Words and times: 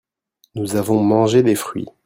nous 0.55 0.75
avons 0.77 1.03
mangé 1.03 1.43
des 1.43 1.53
fruits. 1.53 1.85